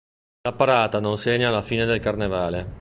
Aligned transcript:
La 0.41 0.55
parata 0.55 0.99
non 0.99 1.19
segna 1.19 1.51
la 1.51 1.61
fine 1.61 1.85
del 1.85 1.99
carnevale. 1.99 2.69